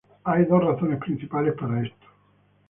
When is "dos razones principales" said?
0.45-1.53